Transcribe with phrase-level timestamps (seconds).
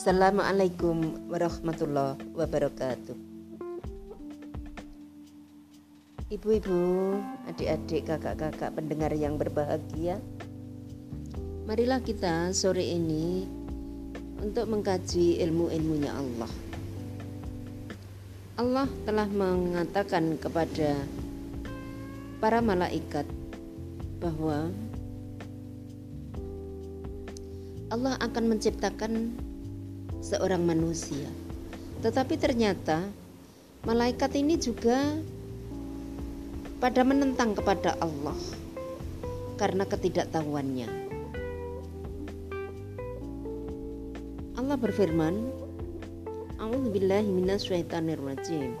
[0.00, 3.12] Assalamualaikum warahmatullahi wabarakatuh.
[6.32, 6.80] Ibu-ibu,
[7.44, 10.16] adik-adik, kakak-kakak pendengar yang berbahagia,
[11.68, 13.44] marilah kita sore ini
[14.40, 16.52] untuk mengkaji ilmu-ilmunya Allah.
[18.56, 20.96] Allah telah mengatakan kepada
[22.40, 23.28] para malaikat
[24.16, 24.72] bahwa
[27.92, 29.49] Allah akan menciptakan
[30.20, 31.28] seorang manusia.
[32.00, 33.08] Tetapi ternyata
[33.84, 35.16] malaikat ini juga
[36.80, 38.36] pada menentang kepada Allah
[39.60, 40.88] karena ketidaktahuannya.
[44.56, 45.34] Allah berfirman,
[46.60, 48.76] A'udzubillahi minasyaitonirrajim.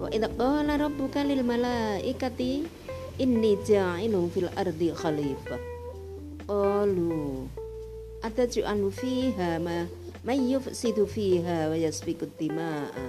[0.00, 2.64] Wa idza qala rabbuka lil malaikati
[3.20, 5.60] inni ja'ilun fil ardi khalifah.
[6.48, 7.48] Qalu
[8.22, 9.86] ataj'alu fiha ma
[10.22, 13.06] may yufsidu fiha wa yasfiku dima'a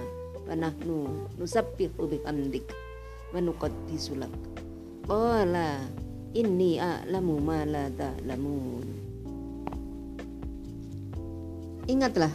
[0.50, 2.66] wa nahnu nusabbihu bihamdik
[3.30, 4.34] wa nuqaddisu lak.
[5.06, 5.78] Qala
[6.34, 8.86] inni a'lamu ma la ta'lamun.
[11.86, 12.34] Ingatlah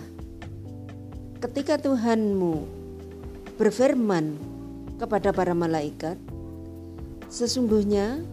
[1.44, 2.64] ketika Tuhanmu
[3.60, 4.40] berfirman
[4.96, 6.16] kepada para malaikat,
[7.28, 8.24] sesungguhnya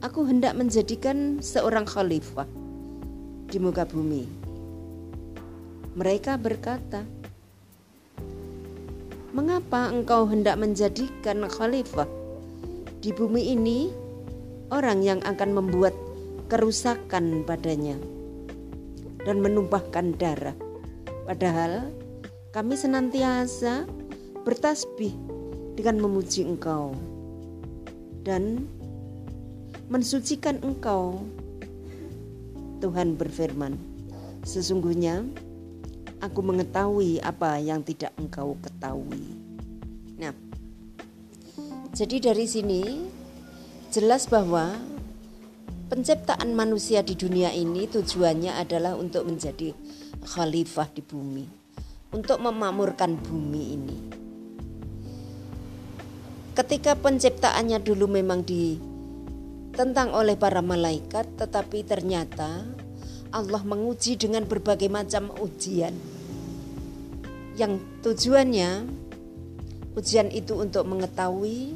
[0.00, 2.63] aku hendak menjadikan seorang khalifah
[3.48, 4.24] di muka bumi.
[5.94, 7.06] Mereka berkata,
[9.30, 12.10] "Mengapa engkau hendak menjadikan khalifah
[12.98, 13.94] di bumi ini
[14.74, 15.94] orang yang akan membuat
[16.50, 17.94] kerusakan padanya
[19.22, 20.58] dan menumpahkan darah?
[21.30, 21.94] Padahal
[22.50, 23.86] kami senantiasa
[24.42, 25.14] bertasbih
[25.78, 26.90] dengan memuji engkau
[28.26, 28.66] dan
[29.86, 31.22] mensucikan engkau."
[32.84, 33.80] Tuhan berfirman,
[34.44, 35.24] "Sesungguhnya
[36.20, 39.24] aku mengetahui apa yang tidak engkau ketahui."
[40.20, 40.36] Nah,
[41.96, 43.08] jadi dari sini
[43.88, 44.76] jelas bahwa
[45.88, 49.72] penciptaan manusia di dunia ini tujuannya adalah untuk menjadi
[50.28, 51.48] khalifah di bumi,
[52.12, 53.98] untuk memakmurkan bumi ini.
[56.52, 58.44] Ketika penciptaannya dulu memang
[59.74, 62.62] ditentang oleh para malaikat, tetapi ternyata
[63.34, 65.90] Allah menguji dengan berbagai macam ujian.
[67.58, 68.86] Yang tujuannya
[69.98, 71.74] ujian itu untuk mengetahui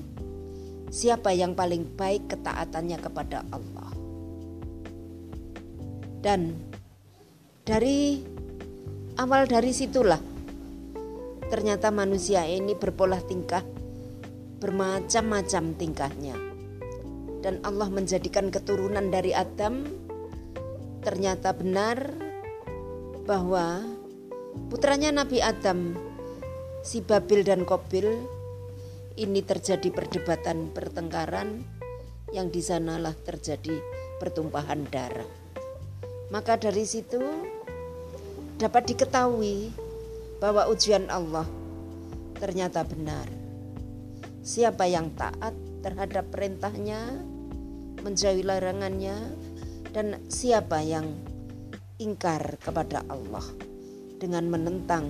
[0.94, 3.90] siapa yang paling baik ketaatannya kepada Allah.
[6.22, 6.54] Dan
[7.66, 8.22] dari
[9.18, 10.22] awal dari situlah
[11.50, 13.66] ternyata manusia ini berpola tingkah
[14.62, 16.47] bermacam-macam tingkahnya.
[17.38, 19.86] Dan Allah menjadikan keturunan dari Adam
[21.02, 22.10] ternyata benar
[23.24, 23.84] bahwa
[24.66, 25.94] putranya Nabi Adam
[26.82, 28.08] si Babil dan Kobil
[29.18, 31.62] ini terjadi perdebatan pertengkaran
[32.30, 33.78] yang di sanalah terjadi
[34.22, 35.28] pertumpahan darah.
[36.28, 37.20] Maka dari situ
[38.60, 39.72] dapat diketahui
[40.38, 41.46] bahwa ujian Allah
[42.38, 43.26] ternyata benar.
[44.44, 45.52] Siapa yang taat
[45.82, 47.22] terhadap perintahnya,
[48.02, 49.16] menjauhi larangannya,
[49.94, 51.16] dan siapa yang
[51.98, 53.44] ingkar kepada Allah
[54.18, 55.06] dengan menentang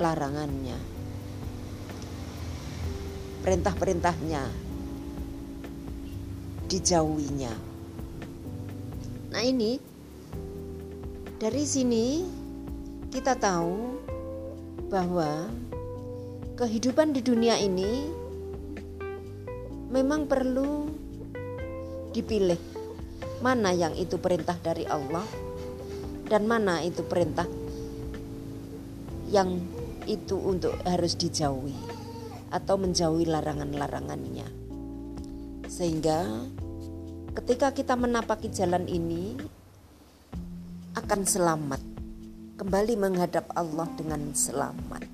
[0.00, 0.78] larangannya,
[3.44, 4.42] perintah-perintahnya
[6.68, 7.54] dijauhinya.
[9.34, 9.76] Nah ini
[11.36, 12.24] dari sini
[13.12, 14.00] kita tahu
[14.88, 15.50] bahwa
[16.56, 18.23] kehidupan di dunia ini
[19.94, 20.90] memang perlu
[22.10, 22.58] dipilih
[23.38, 25.22] mana yang itu perintah dari Allah
[26.26, 27.46] dan mana itu perintah
[29.30, 29.62] yang
[30.10, 31.78] itu untuk harus dijauhi
[32.50, 34.46] atau menjauhi larangan-larangannya.
[35.70, 36.26] Sehingga
[37.38, 39.38] ketika kita menapaki jalan ini
[40.98, 41.82] akan selamat,
[42.58, 45.06] kembali menghadap Allah dengan selamat.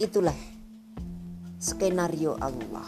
[0.00, 0.57] Itulah
[1.58, 2.86] skenario Allah.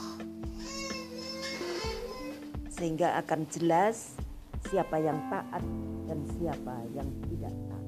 [2.71, 4.15] Sehingga akan jelas
[4.71, 5.63] siapa yang taat
[6.07, 7.80] dan siapa yang tidak taat.